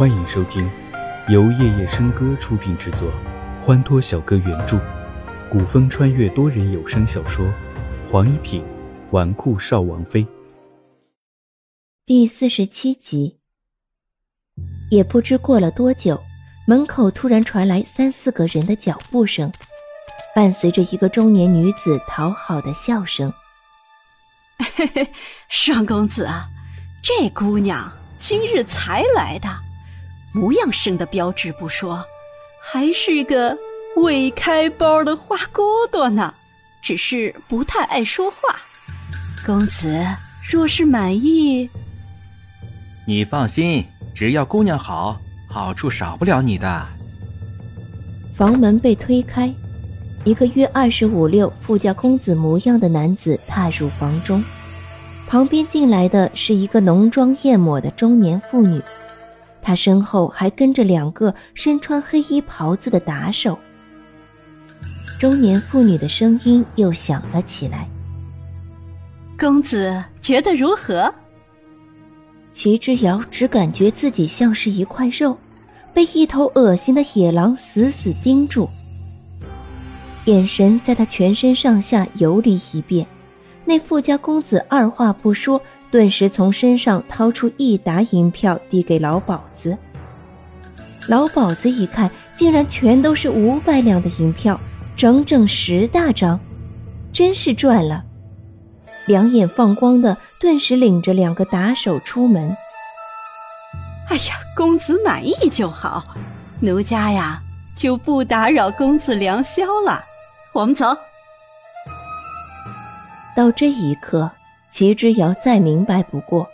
[0.00, 0.66] 欢迎收听，
[1.28, 3.12] 由夜夜笙歌出品制作，
[3.60, 4.80] 欢脱小哥原著，
[5.50, 7.44] 古风穿越多人有声小说
[8.10, 8.64] 《黄一品
[9.10, 10.24] 纨绔少王妃》
[12.06, 13.40] 第四十七集。
[14.90, 16.18] 也不知过了多久，
[16.66, 19.52] 门口突然传来三四个人的脚步声，
[20.34, 23.30] 伴随着一个中年女子讨好的笑声
[24.76, 25.12] ：“嘿嘿，
[25.50, 26.48] 双公子啊，
[27.02, 29.46] 这姑娘今日才来的。”
[30.32, 32.04] 模样生的标致不说，
[32.62, 33.56] 还是个
[33.96, 36.34] 未开包的花骨朵呢。
[36.82, 38.56] 只是不太爱说话。
[39.44, 40.02] 公子
[40.42, 41.68] 若是满意，
[43.06, 46.86] 你放心，只要姑娘好，好处少不了你的。
[48.32, 49.52] 房门被推开，
[50.24, 54.42] 一个约二十五六、富家公子模样的男子踏入房中，
[55.26, 58.80] 旁边进来的是一个浓妆艳抹的中年妇女。
[59.62, 63.58] 他身后还跟着两个身穿黑衣袍子的打手。
[65.18, 67.88] 中年妇女的声音又响了起来
[69.38, 71.12] ：“公子觉得如何？”
[72.50, 75.36] 齐之遥只感觉自己像是一块肉，
[75.92, 78.68] 被一头恶心的野狼死死盯住，
[80.24, 83.06] 眼神在他全身上下游离一遍。
[83.64, 85.60] 那富家公子二话不说。
[85.90, 89.76] 顿时从身上掏出一沓银票，递给老鸨子。
[91.08, 94.60] 老鸨子一看，竟然全都是五百两的银票，
[94.94, 96.38] 整整十大张，
[97.12, 98.04] 真是赚了！
[99.06, 102.56] 两眼放光的，顿时领着两个打手出门。
[104.08, 106.04] 哎呀，公子满意就好，
[106.60, 107.42] 奴家呀
[107.74, 110.04] 就不打扰公子良宵了。
[110.52, 110.96] 我们走。
[113.34, 114.30] 到这一刻。
[114.70, 116.48] 齐之遥再明白不过，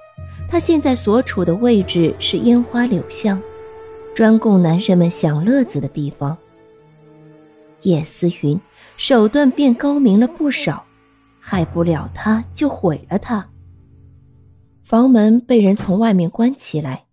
[0.48, 3.41] 他现在所处的位置是烟花柳巷，
[4.14, 6.36] 专供男人们享乐子的地方。
[7.83, 8.58] 叶思云
[8.96, 10.85] 手段变高明了不少，
[11.39, 13.46] 害不了他就毁了他。
[14.83, 17.07] 房门被人从外面关起来，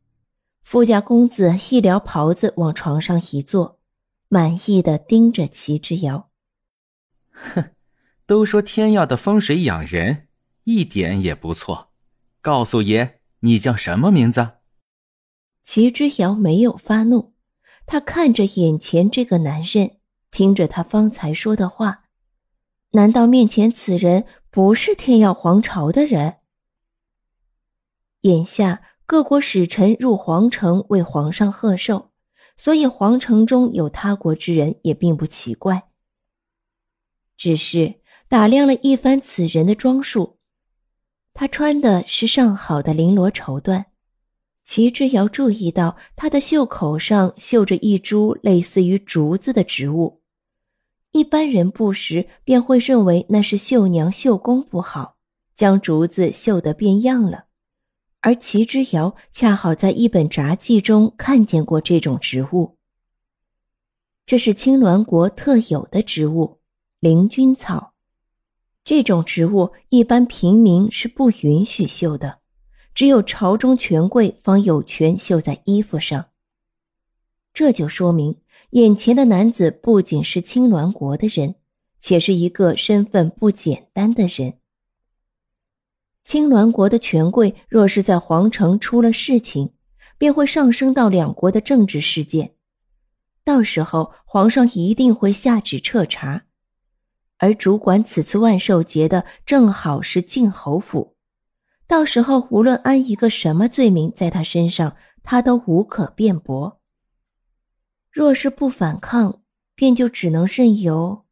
[0.64, 3.80] 富家公子一撩袍子往床上一坐，
[4.30, 6.30] 满意的盯着齐之遥。
[7.32, 7.72] 哼，
[8.26, 10.28] 都说天要的风水养人。
[10.66, 11.92] 一点也不错，
[12.42, 14.54] 告诉爷，你叫什么名字？
[15.62, 17.34] 齐之遥没有发怒，
[17.86, 19.98] 他看着眼前这个男人，
[20.32, 22.06] 听着他方才说的话，
[22.92, 26.38] 难道面前此人不是天耀皇朝的人？
[28.22, 32.12] 眼下各国使臣入皇城为皇上贺寿，
[32.56, 35.90] 所以皇城中有他国之人也并不奇怪。
[37.36, 40.40] 只是打量了一番此人的装束。
[41.34, 43.86] 他穿的是上好的绫罗绸缎，
[44.64, 50.22] 齐之遥注意到他的袖口上绣着一株类似于竹子的植物，
[51.12, 55.18] 一般人不识便会认为那是绣娘绣工不好，
[55.56, 57.46] 将竹子绣得变样了。
[58.22, 62.78] 而齐之遥恰好在一本札记中看见过这种植物，
[64.26, 66.62] 这是青鸾国特有的植物——
[67.02, 67.93] 灵君草。
[68.86, 72.40] 这种植物一般平民是不允许绣的，
[72.94, 76.26] 只有朝中权贵方有权绣在衣服上。
[77.54, 78.38] 这就说明
[78.72, 81.56] 眼前的男子不仅是青鸾国的人，
[82.00, 84.56] 且是一个身份不简单的人。
[86.26, 89.74] 青鸾国的权贵若是在皇城出了事情，
[90.18, 92.56] 便会上升到两国的政治事件，
[93.46, 96.44] 到时候皇上一定会下旨彻查。
[97.44, 101.18] 而主管此次万寿节的正好是晋侯府，
[101.86, 106.80] 到时候无论安一个什么罪名在他身上，他都无可辩驳。
[108.10, 109.42] 若是不反抗，
[109.76, 111.26] 便就只能任由。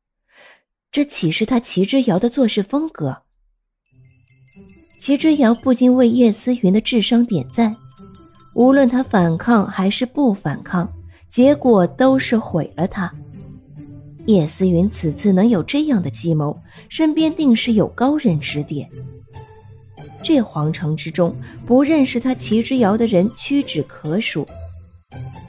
[0.91, 3.21] 这岂是他齐之遥的做事风格？
[4.99, 7.73] 齐之遥不禁为叶思云的智商点赞。
[8.53, 10.91] 无论他反抗还是不反抗，
[11.29, 13.09] 结果都是毁了他。
[14.25, 18.89] 叶思云此次能有这样的计谋，身边定是有高人指点。
[20.23, 21.35] 这皇城之中，
[21.65, 24.47] 不认识他齐之遥的人屈指可数。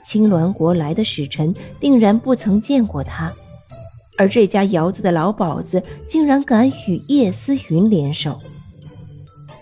[0.03, 3.33] 青鸾国来的使臣定然不曾见过他，
[4.17, 8.39] 而这家窑子的老鸨子竟然敢与叶思云联手。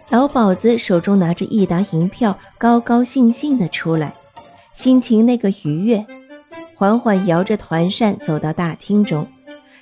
[0.08, 4.14] 老鸨子手中拿着一沓银票，高高兴兴的出来，
[4.72, 6.06] 心情那个愉悦。
[6.80, 9.30] 缓缓摇着团扇走到大厅中，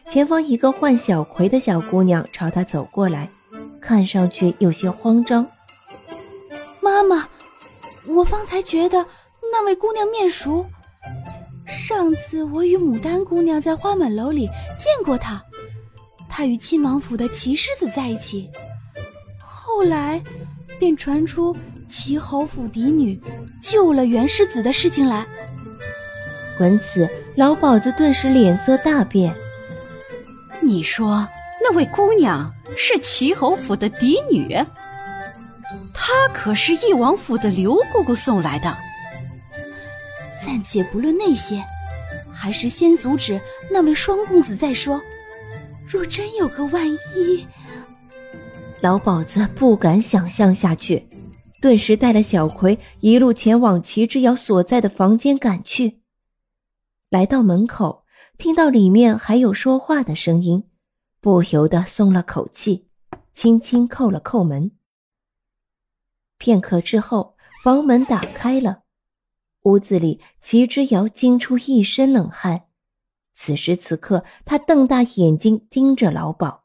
[0.09, 3.31] 前方一个唤小葵的小姑娘朝他走过来，
[3.81, 5.47] 看上去有些慌张。
[6.81, 7.29] 妈妈，
[8.05, 9.07] 我方才觉得
[9.53, 10.67] 那位姑娘面熟。
[11.69, 14.47] 上次我与牡丹姑娘在花满楼里
[14.77, 15.41] 见过她，
[16.29, 18.51] 她与亲王府的齐狮子在一起。
[19.39, 20.21] 后来，
[20.81, 21.57] 便传出
[21.87, 23.23] 齐侯府嫡女
[23.63, 25.25] 救了袁世子的事情来。
[26.61, 29.35] 闻此，老鸨子顿时脸色大变。
[30.61, 31.29] 你说
[31.63, 34.55] 那位姑娘是齐侯府的嫡女？
[35.95, 38.77] 她可是义王府的刘姑姑送来的。
[40.45, 41.63] 暂且不论那些，
[42.33, 43.41] 还是先阻止
[43.71, 45.01] 那位双公子再说。
[45.87, 47.47] 若真有个万一，
[48.81, 51.09] 老鸨子不敢想象下去，
[51.61, 55.99] 顿时带了小葵一路前往齐之遥所在的房间赶去。
[57.11, 58.05] 来到门口，
[58.37, 60.69] 听到里面还有说话的声音，
[61.23, 62.89] 不由得松了口气，
[63.33, 64.73] 轻轻扣了扣门。
[66.37, 68.83] 片刻之后，房门打开了。
[69.63, 72.67] 屋子里，齐之遥惊出一身冷汗。
[73.33, 76.65] 此时此刻，他瞪大眼睛盯着老鸨。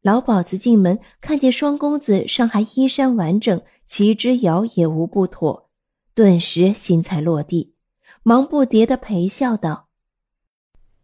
[0.00, 5.70] 老鸨子进门，看见双公子尚还衣衫完整，齐之遥也无不妥，
[6.14, 7.74] 顿时心才落地，
[8.22, 9.88] 忙不迭的陪笑道：“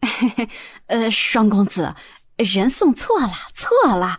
[0.87, 1.95] 呃，双公子，
[2.37, 4.19] 人送错了，错了，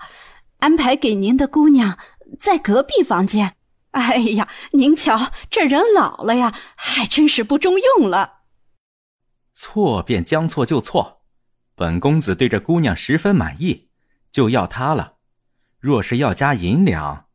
[0.58, 1.98] 安排给您的姑娘
[2.40, 3.56] 在隔壁房间。”
[3.92, 8.42] 哎呀，您瞧，这人老了呀，还真是不中用了。
[9.54, 11.24] 错便将错就错，
[11.74, 13.90] 本公子对这姑娘十分满意，
[14.32, 15.16] 就要她了。
[15.80, 17.26] 若是要加银两，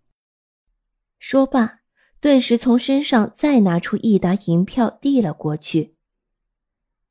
[1.18, 1.80] 说罢，
[2.24, 5.94] 顿时从身上再拿出一沓银票递了过去。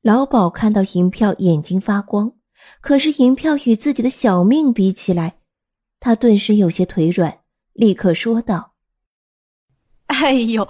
[0.02, 2.32] 老鸨看到银票，眼睛发光。
[2.80, 5.38] 可是银票与自己的小命比起来，
[6.00, 7.42] 他顿时有些腿软，
[7.74, 8.74] 立刻说道。
[10.06, 10.68] 哎呦，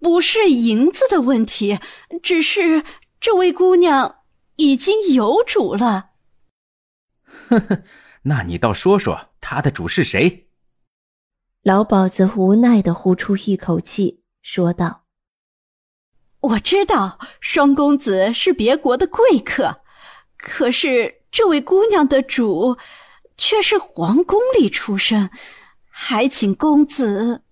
[0.00, 1.78] 不是银子的问题，
[2.22, 2.82] 只是
[3.20, 4.20] 这位姑娘
[4.56, 6.12] 已经有主了。
[7.26, 7.82] 呵呵，
[8.22, 10.48] 那你倒说说，她的主是谁？
[11.62, 15.04] 老鸨子无奈的呼出一口气，说道
[16.40, 19.82] ：“我知道双公子是别国的贵客，
[20.36, 22.76] 可是这位姑娘的主
[23.36, 25.30] 却是皇宫里出身，
[25.88, 27.44] 还请公子。”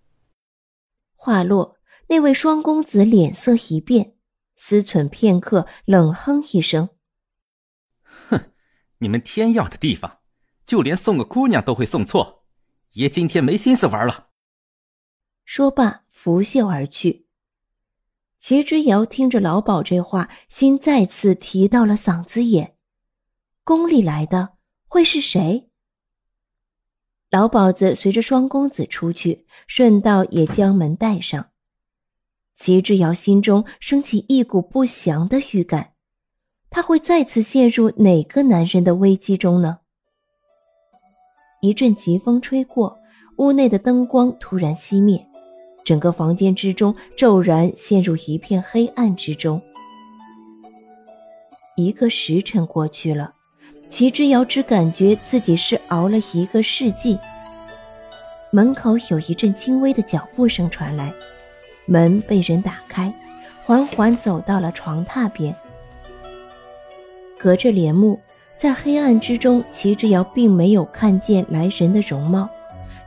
[1.14, 1.76] 话落，
[2.08, 4.16] 那位双公子脸色一变，
[4.56, 6.88] 思忖片刻，冷哼一声
[8.28, 8.50] ：“哼，
[8.98, 10.18] 你们天要的地方，
[10.66, 12.39] 就连送个姑娘都会送错，
[12.92, 14.28] 爷今天没心思玩了。”
[15.44, 17.26] 说罢，拂袖而去。
[18.38, 22.76] 齐之遥听着老鸨这话，心再次提到了嗓子眼。
[23.64, 24.54] 宫里来的
[24.86, 25.70] 会是谁？
[27.30, 31.50] 老鸨子随着双公子出去，顺道也将门带上。
[32.56, 35.94] 齐之遥心中升起一股不祥的预感，
[36.70, 39.80] 他会再次陷入哪个男人的危机中呢？
[41.60, 42.98] 一阵疾风吹过，
[43.36, 45.22] 屋内的灯光突然熄灭，
[45.84, 49.60] 整个房间之中骤然陷入一片黑暗之中。
[51.76, 53.34] 一个时辰过去了。
[53.90, 57.18] 齐之遥只感觉自己是熬了一个世纪。
[58.52, 61.12] 门口有一阵轻微的脚步声传来，
[61.86, 63.12] 门被人打开，
[63.64, 65.54] 缓缓走到了床榻边。
[67.36, 68.20] 隔着帘幕，
[68.60, 72.46] 在黑暗之中，齐之遥并没有看见来人的容貌，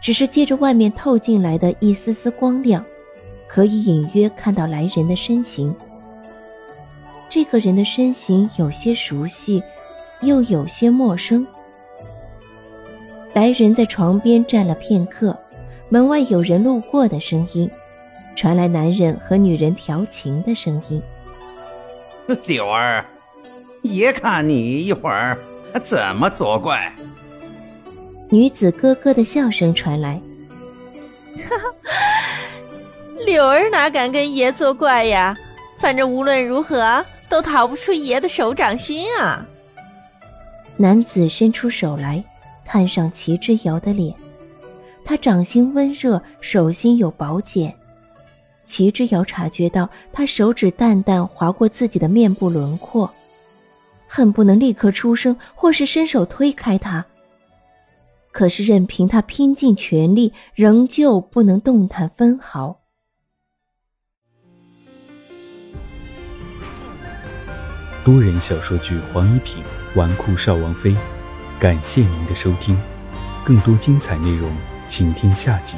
[0.01, 2.83] 只是借着外面透进来的一丝丝光亮，
[3.47, 5.71] 可以隐约看到来人的身形。
[7.29, 9.61] 这个人的身形有些熟悉。
[10.21, 11.45] 又有些陌生。
[13.33, 15.37] 来人在床边站了片刻，
[15.89, 17.69] 门外有人路过的声音，
[18.33, 21.01] 传来男人和女人调情的声音。
[22.47, 23.05] 柳儿，
[23.93, 25.37] 爷看你一会儿
[25.83, 26.91] 怎么作怪？
[28.29, 30.19] 女子咯咯的笑声传来。
[31.47, 31.65] 哈哈，
[33.25, 35.37] 柳儿哪敢跟爷作怪呀？
[35.77, 39.45] 反正无论如何都逃不出爷的手掌心啊！
[40.75, 42.23] 男子伸出手来，
[42.65, 44.11] 探上齐之遥的脸。
[45.05, 47.71] 他掌心温热，手心有薄茧。
[48.65, 53.11] 齐之遥察觉到他手指淡淡划过自己的面部轮廓，
[54.07, 57.05] 恨不能立刻出声，或是伸手推开他。
[58.31, 62.79] 可是任凭他拼尽全力，仍旧不能动弹分毫。
[68.03, 69.63] 多人小说剧《黄一品》。
[69.95, 70.95] 纨绔少王妃，
[71.59, 72.75] 感谢您的收听，
[73.45, 74.51] 更多精彩内容，
[74.87, 75.77] 请听下集。